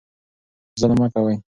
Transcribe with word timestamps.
ظلم 0.79 0.95
مه 1.01 1.07
کوئ. 1.13 1.35